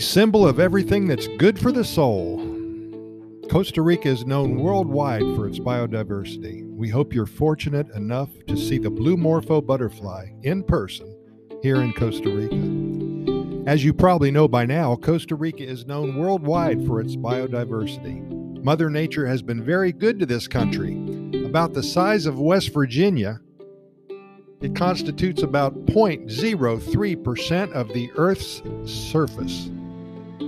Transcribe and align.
symbol 0.00 0.46
of 0.46 0.58
everything 0.58 1.06
that's 1.06 1.28
good 1.38 1.58
for 1.58 1.72
the 1.72 1.84
soul. 1.84 2.38
Costa 3.50 3.82
Rica 3.82 4.08
is 4.08 4.24
known 4.24 4.60
worldwide 4.60 5.22
for 5.36 5.46
its 5.46 5.58
biodiversity. 5.58 6.64
We 6.74 6.88
hope 6.88 7.12
you're 7.12 7.26
fortunate 7.26 7.90
enough 7.90 8.30
to 8.46 8.56
see 8.56 8.78
the 8.78 8.90
blue 8.90 9.16
morpho 9.16 9.60
butterfly 9.60 10.30
in 10.42 10.62
person 10.62 11.16
here 11.62 11.82
in 11.82 11.92
Costa 11.92 12.30
Rica. 12.30 13.68
As 13.68 13.84
you 13.84 13.92
probably 13.92 14.30
know 14.30 14.48
by 14.48 14.66
now, 14.66 14.96
Costa 14.96 15.34
Rica 15.34 15.62
is 15.62 15.86
known 15.86 16.16
worldwide 16.16 16.86
for 16.86 17.00
its 17.00 17.16
biodiversity. 17.16 18.62
Mother 18.62 18.88
Nature 18.88 19.26
has 19.26 19.42
been 19.42 19.62
very 19.62 19.92
good 19.92 20.18
to 20.18 20.26
this 20.26 20.48
country. 20.48 20.94
About 21.44 21.74
the 21.74 21.82
size 21.82 22.26
of 22.26 22.38
West 22.38 22.72
Virginia, 22.72 23.40
it 24.60 24.74
constitutes 24.74 25.42
about 25.42 25.86
0.03% 25.86 27.72
of 27.72 27.88
the 27.88 28.10
Earth's 28.16 28.62
surface. 28.84 29.70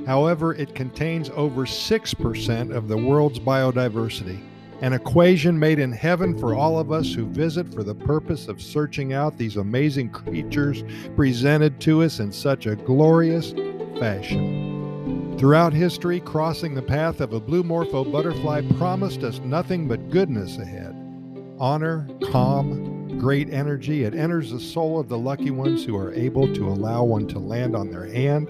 However, 0.06 0.54
it 0.54 0.74
contains 0.74 1.30
over 1.30 1.64
6% 1.64 2.74
of 2.74 2.88
the 2.88 2.96
world's 2.96 3.38
biodiversity, 3.38 4.40
an 4.80 4.92
equation 4.92 5.56
made 5.56 5.78
in 5.78 5.92
heaven 5.92 6.36
for 6.36 6.54
all 6.54 6.78
of 6.78 6.90
us 6.90 7.12
who 7.12 7.26
visit 7.26 7.72
for 7.72 7.84
the 7.84 7.94
purpose 7.94 8.48
of 8.48 8.60
searching 8.60 9.12
out 9.12 9.38
these 9.38 9.56
amazing 9.56 10.10
creatures 10.10 10.82
presented 11.14 11.80
to 11.80 12.02
us 12.02 12.18
in 12.18 12.32
such 12.32 12.66
a 12.66 12.74
glorious 12.74 13.52
fashion. 14.00 15.36
Throughout 15.38 15.72
history, 15.72 16.18
crossing 16.20 16.74
the 16.74 16.82
path 16.82 17.20
of 17.20 17.32
a 17.32 17.40
blue 17.40 17.62
morpho 17.62 18.04
butterfly 18.04 18.62
promised 18.76 19.22
us 19.22 19.38
nothing 19.40 19.86
but 19.86 20.10
goodness 20.10 20.58
ahead 20.58 20.98
honor, 21.60 22.08
calm, 22.32 23.18
great 23.20 23.48
energy. 23.52 24.02
It 24.02 24.16
enters 24.16 24.50
the 24.50 24.58
soul 24.58 24.98
of 24.98 25.08
the 25.08 25.18
lucky 25.18 25.52
ones 25.52 25.84
who 25.84 25.96
are 25.96 26.12
able 26.12 26.52
to 26.52 26.68
allow 26.68 27.04
one 27.04 27.28
to 27.28 27.38
land 27.38 27.76
on 27.76 27.88
their 27.88 28.06
hand 28.06 28.48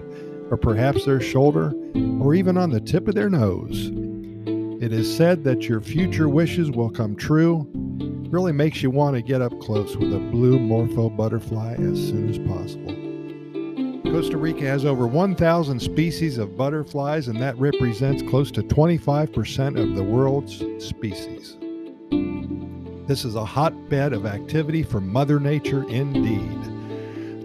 or 0.53 0.57
perhaps 0.57 1.03
their 1.03 1.19
shoulder, 1.19 1.73
or 2.21 2.35
even 2.35 2.59
on 2.59 2.69
the 2.69 2.79
tip 2.79 3.07
of 3.07 3.15
their 3.15 3.27
nose. 3.27 3.89
It 4.83 4.93
is 4.93 5.11
said 5.11 5.43
that 5.45 5.63
your 5.63 5.81
future 5.81 6.29
wishes 6.29 6.69
will 6.69 6.91
come 6.91 7.15
true. 7.15 7.67
Really 8.29 8.51
makes 8.51 8.83
you 8.83 8.91
want 8.91 9.15
to 9.15 9.23
get 9.23 9.41
up 9.41 9.59
close 9.59 9.97
with 9.97 10.13
a 10.13 10.19
blue 10.19 10.59
morpho 10.59 11.09
butterfly 11.09 11.73
as 11.73 11.97
soon 11.97 12.29
as 12.29 12.37
possible. 12.37 12.93
Costa 14.11 14.37
Rica 14.37 14.65
has 14.65 14.85
over 14.85 15.07
1,000 15.07 15.79
species 15.79 16.37
of 16.37 16.55
butterflies, 16.55 17.29
and 17.29 17.41
that 17.41 17.57
represents 17.57 18.21
close 18.21 18.51
to 18.51 18.61
25% 18.61 19.81
of 19.81 19.95
the 19.95 20.03
world's 20.03 20.59
species. 20.77 21.57
This 23.07 23.25
is 23.25 23.33
a 23.33 23.43
hotbed 23.43 24.13
of 24.13 24.27
activity 24.27 24.83
for 24.83 25.01
Mother 25.01 25.39
Nature 25.39 25.89
indeed. 25.89 26.82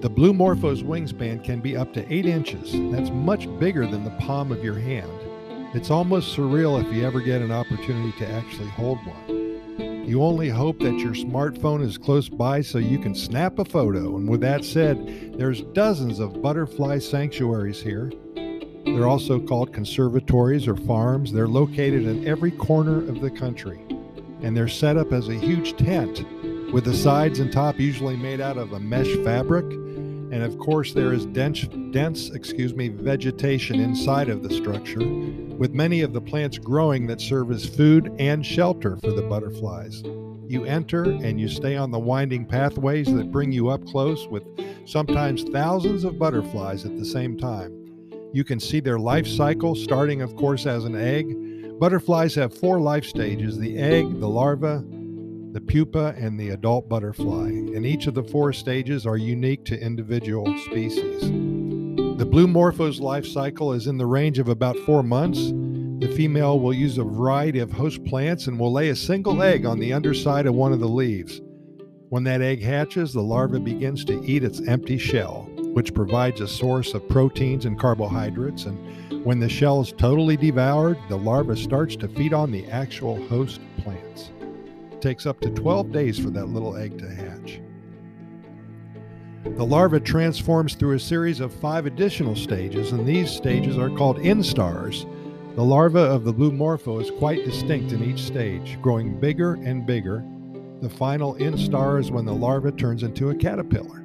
The 0.00 0.08
Blue 0.08 0.32
Morpho's 0.32 0.84
wingspan 0.84 1.42
can 1.42 1.58
be 1.58 1.76
up 1.76 1.92
to 1.94 2.12
8 2.12 2.24
inches. 2.24 2.70
That's 2.92 3.10
much 3.10 3.48
bigger 3.58 3.84
than 3.84 4.04
the 4.04 4.12
palm 4.12 4.52
of 4.52 4.62
your 4.62 4.78
hand. 4.78 5.10
It's 5.74 5.90
almost 5.90 6.36
surreal 6.36 6.80
if 6.80 6.94
you 6.94 7.04
ever 7.04 7.20
get 7.20 7.42
an 7.42 7.50
opportunity 7.50 8.16
to 8.20 8.30
actually 8.30 8.68
hold 8.68 8.98
one. 9.04 10.06
You 10.06 10.22
only 10.22 10.50
hope 10.50 10.78
that 10.78 11.00
your 11.00 11.14
smartphone 11.14 11.84
is 11.84 11.98
close 11.98 12.28
by 12.28 12.60
so 12.60 12.78
you 12.78 13.00
can 13.00 13.12
snap 13.12 13.58
a 13.58 13.64
photo. 13.64 14.16
And 14.16 14.28
with 14.28 14.40
that 14.42 14.64
said, 14.64 15.34
there's 15.36 15.62
dozens 15.62 16.20
of 16.20 16.40
butterfly 16.40 17.00
sanctuaries 17.00 17.82
here. 17.82 18.12
They're 18.84 19.08
also 19.08 19.40
called 19.40 19.74
conservatories 19.74 20.68
or 20.68 20.76
farms. 20.76 21.32
They're 21.32 21.48
located 21.48 22.04
in 22.04 22.24
every 22.24 22.52
corner 22.52 22.98
of 22.98 23.20
the 23.20 23.32
country. 23.32 23.80
And 24.42 24.56
they're 24.56 24.68
set 24.68 24.96
up 24.96 25.12
as 25.12 25.28
a 25.28 25.34
huge 25.34 25.76
tent 25.76 26.24
with 26.72 26.84
the 26.84 26.94
sides 26.94 27.40
and 27.40 27.52
top 27.52 27.80
usually 27.80 28.16
made 28.16 28.40
out 28.40 28.58
of 28.58 28.74
a 28.74 28.78
mesh 28.78 29.12
fabric 29.24 29.66
and 30.30 30.42
of 30.42 30.58
course, 30.58 30.92
there 30.92 31.12
is 31.12 31.26
dense, 31.26 31.66
dense, 31.90 32.30
excuse 32.30 32.74
me, 32.74 32.88
vegetation 32.88 33.80
inside 33.80 34.28
of 34.28 34.42
the 34.42 34.54
structure, 34.54 35.06
with 35.56 35.72
many 35.72 36.02
of 36.02 36.12
the 36.12 36.20
plants 36.20 36.58
growing 36.58 37.06
that 37.06 37.20
serve 37.20 37.50
as 37.50 37.64
food 37.64 38.12
and 38.18 38.44
shelter 38.44 38.96
for 38.96 39.12
the 39.12 39.22
butterflies. 39.22 40.02
You 40.46 40.64
enter 40.64 41.04
and 41.04 41.40
you 41.40 41.48
stay 41.48 41.76
on 41.76 41.90
the 41.90 41.98
winding 41.98 42.46
pathways 42.46 43.12
that 43.12 43.32
bring 43.32 43.52
you 43.52 43.68
up 43.68 43.84
close 43.86 44.26
with 44.28 44.44
sometimes 44.86 45.44
thousands 45.44 46.04
of 46.04 46.18
butterflies 46.18 46.84
at 46.84 46.96
the 46.96 47.04
same 47.04 47.36
time. 47.36 47.74
You 48.32 48.44
can 48.44 48.60
see 48.60 48.80
their 48.80 48.98
life 48.98 49.26
cycle, 49.26 49.74
starting, 49.74 50.22
of 50.22 50.36
course, 50.36 50.66
as 50.66 50.84
an 50.84 50.96
egg. 50.96 51.78
Butterflies 51.78 52.34
have 52.34 52.52
four 52.52 52.80
life 52.80 53.04
stages 53.04 53.58
the 53.58 53.78
egg, 53.78 54.20
the 54.20 54.28
larva, 54.28 54.84
the 55.58 55.64
pupa, 55.64 56.14
and 56.16 56.38
the 56.38 56.50
adult 56.50 56.88
butterfly, 56.88 57.48
and 57.48 57.84
each 57.84 58.06
of 58.06 58.14
the 58.14 58.22
four 58.22 58.52
stages 58.52 59.04
are 59.04 59.16
unique 59.16 59.64
to 59.64 59.80
individual 59.80 60.46
species. 60.66 61.22
The 62.16 62.28
blue 62.30 62.46
morpho's 62.46 63.00
life 63.00 63.26
cycle 63.26 63.72
is 63.72 63.88
in 63.88 63.98
the 63.98 64.06
range 64.06 64.38
of 64.38 64.48
about 64.48 64.76
four 64.86 65.02
months. 65.02 65.50
The 65.98 66.14
female 66.14 66.60
will 66.60 66.72
use 66.72 66.96
a 66.96 67.02
variety 67.02 67.58
of 67.58 67.72
host 67.72 68.04
plants 68.04 68.46
and 68.46 68.56
will 68.56 68.72
lay 68.72 68.90
a 68.90 68.94
single 68.94 69.42
egg 69.42 69.66
on 69.66 69.80
the 69.80 69.92
underside 69.92 70.46
of 70.46 70.54
one 70.54 70.72
of 70.72 70.78
the 70.78 70.88
leaves. 70.88 71.40
When 72.08 72.22
that 72.22 72.40
egg 72.40 72.62
hatches, 72.62 73.12
the 73.12 73.20
larva 73.20 73.58
begins 73.58 74.04
to 74.04 74.24
eat 74.24 74.44
its 74.44 74.60
empty 74.68 74.96
shell, 74.96 75.48
which 75.72 75.92
provides 75.92 76.40
a 76.40 76.46
source 76.46 76.94
of 76.94 77.08
proteins 77.08 77.64
and 77.64 77.76
carbohydrates. 77.76 78.66
And 78.66 79.24
when 79.24 79.40
the 79.40 79.48
shell 79.48 79.80
is 79.80 79.90
totally 79.90 80.36
devoured, 80.36 80.98
the 81.08 81.18
larva 81.18 81.56
starts 81.56 81.96
to 81.96 82.06
feed 82.06 82.32
on 82.32 82.52
the 82.52 82.64
actual 82.70 83.20
host 83.26 83.60
plants. 83.78 84.30
It 84.98 85.02
takes 85.02 85.26
up 85.26 85.40
to 85.42 85.50
12 85.50 85.92
days 85.92 86.18
for 86.18 86.30
that 86.30 86.46
little 86.46 86.76
egg 86.76 86.98
to 86.98 87.08
hatch. 87.08 87.60
The 89.44 89.64
larva 89.64 90.00
transforms 90.00 90.74
through 90.74 90.96
a 90.96 90.98
series 90.98 91.38
of 91.38 91.54
five 91.54 91.86
additional 91.86 92.34
stages, 92.34 92.90
and 92.90 93.06
these 93.06 93.30
stages 93.30 93.78
are 93.78 93.90
called 93.90 94.18
instars. 94.18 95.08
The 95.54 95.62
larva 95.62 96.00
of 96.00 96.24
the 96.24 96.32
blue 96.32 96.50
morpho 96.50 96.98
is 96.98 97.12
quite 97.12 97.44
distinct 97.44 97.92
in 97.92 98.02
each 98.02 98.22
stage, 98.22 98.76
growing 98.82 99.20
bigger 99.20 99.54
and 99.62 99.86
bigger. 99.86 100.24
The 100.82 100.90
final 100.90 101.36
instar 101.36 102.00
is 102.00 102.10
when 102.10 102.24
the 102.24 102.34
larva 102.34 102.72
turns 102.72 103.04
into 103.04 103.30
a 103.30 103.36
caterpillar. 103.36 104.04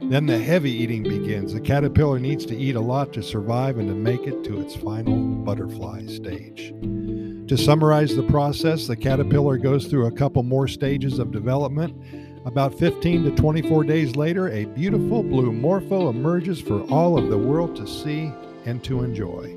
Then 0.00 0.26
the 0.26 0.40
heavy 0.40 0.72
eating 0.72 1.04
begins. 1.04 1.54
The 1.54 1.60
caterpillar 1.60 2.18
needs 2.18 2.44
to 2.46 2.56
eat 2.56 2.74
a 2.74 2.80
lot 2.80 3.12
to 3.12 3.22
survive 3.22 3.78
and 3.78 3.86
to 3.86 3.94
make 3.94 4.26
it 4.26 4.42
to 4.42 4.60
its 4.60 4.74
final 4.74 5.16
butterfly 5.16 6.06
stage. 6.06 6.74
To 7.52 7.58
summarize 7.58 8.16
the 8.16 8.22
process, 8.22 8.86
the 8.86 8.96
caterpillar 8.96 9.58
goes 9.58 9.86
through 9.86 10.06
a 10.06 10.10
couple 10.10 10.42
more 10.42 10.66
stages 10.66 11.18
of 11.18 11.32
development. 11.32 11.94
About 12.46 12.78
15 12.78 13.24
to 13.24 13.30
24 13.30 13.84
days 13.84 14.16
later, 14.16 14.48
a 14.48 14.64
beautiful 14.64 15.22
blue 15.22 15.52
morpho 15.52 16.08
emerges 16.08 16.62
for 16.62 16.80
all 16.84 17.18
of 17.18 17.28
the 17.28 17.36
world 17.36 17.76
to 17.76 17.86
see 17.86 18.32
and 18.64 18.82
to 18.84 19.04
enjoy. 19.04 19.50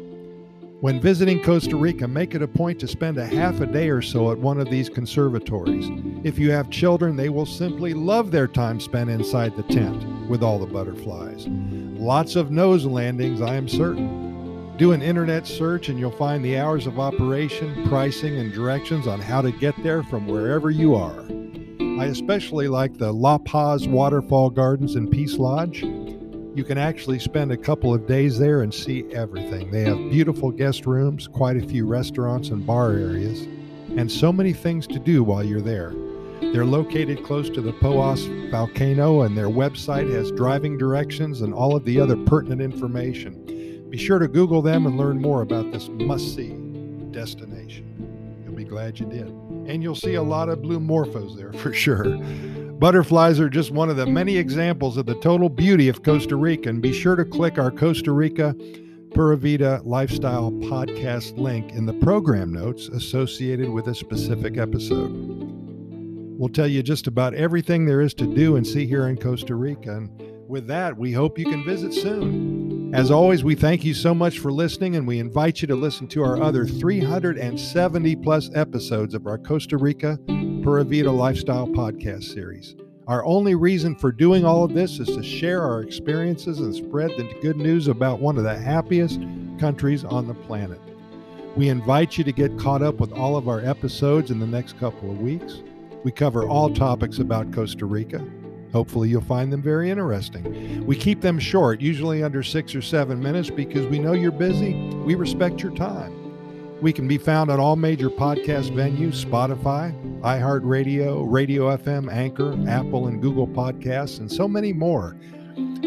When 0.81 0.99
visiting 0.99 1.41
Costa 1.41 1.77
Rica, 1.77 2.05
make 2.05 2.35
it 2.35 2.41
a 2.41 2.49
point 2.49 2.81
to 2.81 2.87
spend 2.89 3.17
a 3.17 3.25
half 3.25 3.61
a 3.61 3.65
day 3.65 3.87
or 3.87 4.01
so 4.01 4.29
at 4.29 4.39
one 4.39 4.59
of 4.59 4.69
these 4.69 4.89
conservatories. 4.89 5.89
If 6.25 6.37
you 6.37 6.51
have 6.51 6.69
children, 6.69 7.15
they 7.15 7.29
will 7.29 7.45
simply 7.45 7.93
love 7.93 8.29
their 8.29 8.49
time 8.49 8.81
spent 8.81 9.09
inside 9.09 9.55
the 9.55 9.63
tent 9.63 10.27
with 10.27 10.43
all 10.43 10.59
the 10.59 10.65
butterflies. 10.65 11.47
Lots 11.47 12.35
of 12.35 12.51
nose 12.51 12.83
landings, 12.85 13.39
I 13.39 13.55
am 13.55 13.69
certain. 13.69 14.34
Do 14.77 14.91
an 14.91 15.01
internet 15.01 15.47
search 15.47 15.87
and 15.87 15.97
you'll 15.97 16.11
find 16.11 16.43
the 16.43 16.57
hours 16.57 16.85
of 16.85 16.99
operation, 16.99 17.87
pricing, 17.87 18.37
and 18.39 18.51
directions 18.51 19.07
on 19.07 19.21
how 19.21 19.41
to 19.41 19.49
get 19.49 19.73
there 19.83 20.03
from 20.03 20.27
wherever 20.27 20.69
you 20.69 20.95
are. 20.95 21.25
I 21.97 22.07
especially 22.07 22.67
like 22.67 22.97
the 22.97 23.13
La 23.13 23.37
Paz 23.37 23.87
Waterfall 23.87 24.49
Gardens 24.49 24.95
and 24.95 25.09
Peace 25.09 25.37
Lodge. 25.37 25.81
You 25.81 26.65
can 26.67 26.77
actually 26.77 27.19
spend 27.19 27.53
a 27.53 27.57
couple 27.57 27.93
of 27.93 28.05
days 28.05 28.37
there 28.37 28.63
and 28.63 28.73
see 28.73 29.05
everything. 29.13 29.71
They 29.71 29.83
have 29.83 30.11
beautiful 30.11 30.51
guest 30.51 30.85
rooms, 30.85 31.25
quite 31.25 31.55
a 31.55 31.65
few 31.65 31.87
restaurants 31.87 32.49
and 32.49 32.67
bar 32.67 32.91
areas, 32.91 33.43
and 33.95 34.11
so 34.11 34.33
many 34.33 34.51
things 34.51 34.87
to 34.87 34.99
do 34.99 35.23
while 35.23 35.41
you're 35.45 35.61
there. 35.61 35.93
They're 36.41 36.65
located 36.65 37.23
close 37.23 37.49
to 37.51 37.61
the 37.61 37.71
Poas 37.71 38.51
volcano, 38.51 39.21
and 39.21 39.37
their 39.37 39.47
website 39.47 40.11
has 40.11 40.31
driving 40.31 40.77
directions 40.77 41.43
and 41.43 41.53
all 41.53 41.77
of 41.77 41.85
the 41.85 42.01
other 42.01 42.17
pertinent 42.17 42.59
information. 42.59 43.54
Be 43.95 44.03
sure 44.03 44.19
to 44.19 44.27
Google 44.27 44.61
them 44.61 44.87
and 44.87 44.97
learn 44.97 45.21
more 45.21 45.41
about 45.41 45.71
this 45.71 45.87
must 45.87 46.35
see 46.35 46.49
destination. 47.11 48.41
You'll 48.43 48.53
be 48.53 48.65
glad 48.65 48.99
you 48.99 49.05
did. 49.05 49.29
And 49.69 49.81
you'll 49.81 49.95
see 49.95 50.15
a 50.15 50.21
lot 50.21 50.49
of 50.49 50.61
blue 50.61 50.81
morphos 50.81 51.37
there 51.37 51.53
for 51.53 51.71
sure. 51.71 52.17
Butterflies 52.73 53.39
are 53.39 53.47
just 53.47 53.71
one 53.71 53.89
of 53.89 53.95
the 53.95 54.05
many 54.05 54.35
examples 54.35 54.97
of 54.97 55.05
the 55.05 55.15
total 55.21 55.47
beauty 55.47 55.87
of 55.87 56.03
Costa 56.03 56.35
Rica. 56.35 56.67
And 56.67 56.81
be 56.81 56.91
sure 56.91 57.15
to 57.15 57.23
click 57.23 57.57
our 57.57 57.71
Costa 57.71 58.11
Rica 58.11 58.53
Pura 59.13 59.37
Vida 59.37 59.79
Lifestyle 59.85 60.51
podcast 60.51 61.37
link 61.37 61.71
in 61.71 61.85
the 61.85 61.93
program 61.93 62.51
notes 62.51 62.89
associated 62.89 63.69
with 63.69 63.87
a 63.87 63.95
specific 63.95 64.57
episode. 64.57 65.13
We'll 66.37 66.49
tell 66.49 66.67
you 66.67 66.83
just 66.83 67.07
about 67.07 67.33
everything 67.33 67.85
there 67.85 68.01
is 68.01 68.13
to 68.15 68.25
do 68.25 68.57
and 68.57 68.67
see 68.67 68.85
here 68.85 69.07
in 69.07 69.15
Costa 69.15 69.55
Rica. 69.55 69.95
And 69.95 70.09
with 70.49 70.67
that, 70.67 70.97
we 70.97 71.13
hope 71.13 71.39
you 71.39 71.45
can 71.45 71.63
visit 71.63 71.93
soon. 71.93 72.54
As 72.95 73.11
always, 73.11 73.43
we 73.43 73.55
thank 73.55 73.83
you 73.83 73.93
so 73.93 74.15
much 74.15 74.39
for 74.39 74.53
listening, 74.53 74.95
and 74.95 75.05
we 75.05 75.19
invite 75.19 75.61
you 75.61 75.67
to 75.67 75.75
listen 75.75 76.07
to 76.07 76.23
our 76.23 76.41
other 76.41 76.65
370 76.65 78.15
plus 78.15 78.49
episodes 78.55 79.13
of 79.13 79.27
our 79.27 79.37
Costa 79.37 79.75
Rica 79.75 80.17
Pura 80.63 80.85
Vida 80.85 81.11
Lifestyle 81.11 81.67
podcast 81.67 82.23
series. 82.23 82.77
Our 83.05 83.25
only 83.25 83.53
reason 83.53 83.97
for 83.97 84.13
doing 84.13 84.45
all 84.45 84.63
of 84.63 84.73
this 84.73 84.99
is 84.99 85.09
to 85.09 85.21
share 85.21 85.61
our 85.61 85.81
experiences 85.81 86.61
and 86.61 86.73
spread 86.73 87.09
the 87.17 87.37
good 87.41 87.57
news 87.57 87.89
about 87.89 88.21
one 88.21 88.37
of 88.37 88.45
the 88.45 88.57
happiest 88.57 89.19
countries 89.59 90.05
on 90.05 90.25
the 90.25 90.33
planet. 90.33 90.79
We 91.57 91.67
invite 91.67 92.17
you 92.17 92.23
to 92.23 92.31
get 92.31 92.57
caught 92.57 92.81
up 92.81 93.01
with 93.01 93.11
all 93.11 93.35
of 93.35 93.49
our 93.49 93.59
episodes 93.59 94.31
in 94.31 94.39
the 94.39 94.47
next 94.47 94.79
couple 94.79 95.11
of 95.11 95.19
weeks. 95.19 95.63
We 96.05 96.13
cover 96.13 96.47
all 96.47 96.73
topics 96.73 97.19
about 97.19 97.51
Costa 97.51 97.85
Rica. 97.85 98.25
Hopefully, 98.75 99.07
you'll 99.07 99.21
find 99.21 99.53
them 99.53 99.61
very 99.61 99.89
interesting. 99.89 100.85
We 100.85 100.97
keep 100.97 101.21
them 101.21 101.39
short, 101.39 101.79
usually 101.79 102.23
under 102.23 102.43
six 102.43 102.75
or 102.75 102.81
seven 102.81 103.23
minutes, 103.23 103.49
because 103.49 103.87
we 103.87 103.99
know 103.99 104.11
you're 104.11 104.33
busy. 104.33 104.73
We 105.05 105.15
respect 105.15 105.63
your 105.63 105.73
time. 105.73 106.81
We 106.81 106.91
can 106.91 107.07
be 107.07 107.17
found 107.17 107.49
on 107.49 107.57
all 107.57 107.77
major 107.77 108.09
podcast 108.09 108.71
venues 108.71 109.23
Spotify, 109.23 109.93
iHeartRadio, 110.19 111.25
Radio 111.25 111.73
FM, 111.77 112.11
Anchor, 112.11 112.53
Apple, 112.67 113.07
and 113.07 113.21
Google 113.21 113.47
Podcasts, 113.47 114.19
and 114.19 114.29
so 114.29 114.45
many 114.45 114.73
more. 114.73 115.15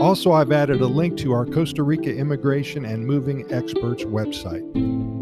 Also, 0.00 0.32
I've 0.32 0.50
added 0.50 0.80
a 0.80 0.86
link 0.86 1.18
to 1.18 1.32
our 1.32 1.44
Costa 1.44 1.82
Rica 1.82 2.16
Immigration 2.16 2.86
and 2.86 3.06
Moving 3.06 3.44
Experts 3.52 4.04
website. 4.04 4.64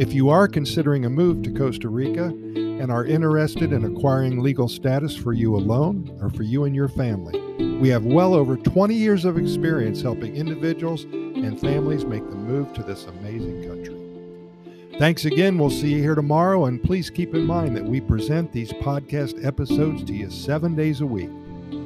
If 0.00 0.12
you 0.12 0.28
are 0.28 0.46
considering 0.46 1.04
a 1.04 1.10
move 1.10 1.42
to 1.42 1.50
Costa 1.50 1.88
Rica 1.88 2.26
and 2.26 2.92
are 2.92 3.04
interested 3.04 3.72
in 3.72 3.84
acquiring 3.84 4.40
legal 4.40 4.68
status 4.68 5.16
for 5.16 5.32
you 5.32 5.56
alone 5.56 6.16
or 6.22 6.30
for 6.30 6.44
you 6.44 6.62
and 6.62 6.76
your 6.76 6.88
family, 6.88 7.42
we 7.80 7.88
have 7.90 8.04
well 8.04 8.34
over 8.34 8.56
20 8.56 8.94
years 8.94 9.24
of 9.24 9.36
experience 9.36 10.00
helping 10.00 10.34
individuals 10.34 11.04
and 11.04 11.60
families 11.60 12.04
make 12.04 12.28
the 12.30 12.36
move 12.36 12.72
to 12.72 12.82
this 12.82 13.04
amazing 13.04 13.68
country. 13.68 14.98
Thanks 14.98 15.26
again. 15.26 15.58
We'll 15.58 15.68
see 15.68 15.92
you 15.92 16.00
here 16.00 16.14
tomorrow. 16.14 16.64
And 16.64 16.82
please 16.82 17.10
keep 17.10 17.34
in 17.34 17.44
mind 17.44 17.76
that 17.76 17.84
we 17.84 18.00
present 18.00 18.50
these 18.50 18.72
podcast 18.72 19.44
episodes 19.44 20.04
to 20.04 20.14
you 20.14 20.30
seven 20.30 20.74
days 20.74 21.02
a 21.02 21.06
week. 21.06 21.30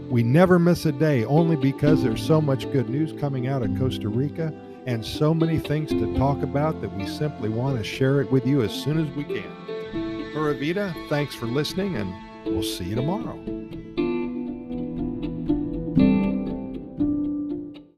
We 0.08 0.22
never 0.22 0.60
miss 0.60 0.86
a 0.86 0.92
day 0.92 1.24
only 1.24 1.56
because 1.56 2.02
there's 2.02 2.24
so 2.24 2.40
much 2.40 2.70
good 2.70 2.88
news 2.88 3.12
coming 3.20 3.48
out 3.48 3.62
of 3.62 3.76
Costa 3.76 4.08
Rica 4.08 4.54
and 4.86 5.04
so 5.04 5.34
many 5.34 5.58
things 5.58 5.90
to 5.90 6.16
talk 6.16 6.42
about 6.42 6.80
that 6.82 6.96
we 6.96 7.06
simply 7.06 7.48
want 7.48 7.78
to 7.78 7.84
share 7.84 8.20
it 8.20 8.30
with 8.30 8.46
you 8.46 8.62
as 8.62 8.72
soon 8.72 9.04
as 9.04 9.16
we 9.16 9.24
can. 9.24 10.32
Pura 10.32 10.54
Vida, 10.54 10.94
thanks 11.08 11.34
for 11.34 11.46
listening, 11.46 11.96
and 11.96 12.14
we'll 12.46 12.62
see 12.62 12.84
you 12.84 12.94
tomorrow. 12.94 13.59